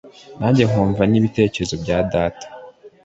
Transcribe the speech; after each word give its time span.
nange 0.39 0.63
nkumva 0.69 1.03
n’ibitekerezo 1.07 1.75
bya 1.83 1.97
data. 2.13 2.47